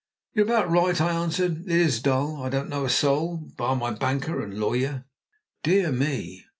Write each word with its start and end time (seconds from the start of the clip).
"You're 0.33 0.45
about 0.45 0.67
right," 0.71 0.99
I 0.99 1.11
answered. 1.11 1.67
"It 1.69 1.79
is 1.79 2.01
dull! 2.01 2.41
I 2.41 2.49
don't 2.49 2.69
know 2.69 2.85
a 2.85 2.89
soul, 2.89 3.37
bar 3.55 3.75
my 3.75 3.91
banker 3.91 4.41
and 4.41 4.57
lawyer." 4.59 5.05
"Dear 5.61 5.91
me!" 5.91 6.45